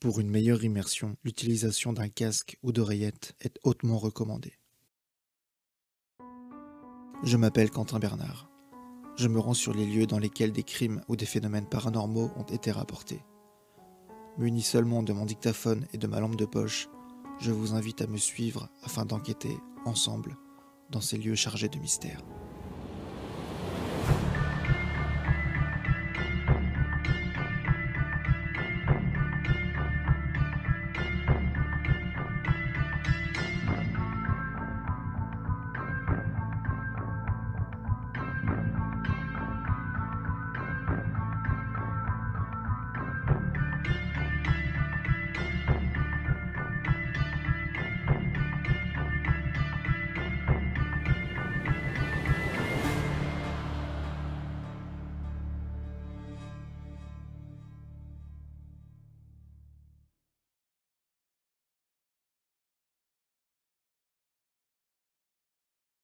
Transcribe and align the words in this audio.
Pour 0.00 0.20
une 0.20 0.30
meilleure 0.30 0.62
immersion, 0.62 1.16
l'utilisation 1.24 1.92
d'un 1.92 2.08
casque 2.08 2.56
ou 2.62 2.70
d'oreillette 2.70 3.34
est 3.40 3.58
hautement 3.64 3.98
recommandée. 3.98 4.52
Je 7.24 7.36
m'appelle 7.36 7.70
Quentin 7.70 7.98
Bernard. 7.98 8.48
Je 9.16 9.26
me 9.26 9.40
rends 9.40 9.54
sur 9.54 9.74
les 9.74 9.86
lieux 9.86 10.06
dans 10.06 10.20
lesquels 10.20 10.52
des 10.52 10.62
crimes 10.62 11.02
ou 11.08 11.16
des 11.16 11.26
phénomènes 11.26 11.68
paranormaux 11.68 12.30
ont 12.36 12.44
été 12.44 12.70
rapportés. 12.70 13.24
Muni 14.38 14.62
seulement 14.62 15.02
de 15.02 15.12
mon 15.12 15.26
dictaphone 15.26 15.88
et 15.92 15.98
de 15.98 16.06
ma 16.06 16.20
lampe 16.20 16.36
de 16.36 16.46
poche, 16.46 16.88
je 17.40 17.50
vous 17.50 17.74
invite 17.74 18.00
à 18.00 18.06
me 18.06 18.18
suivre 18.18 18.68
afin 18.84 19.04
d'enquêter 19.04 19.56
ensemble 19.84 20.36
dans 20.90 21.00
ces 21.00 21.18
lieux 21.18 21.34
chargés 21.34 21.68
de 21.68 21.78
mystères. 21.80 22.22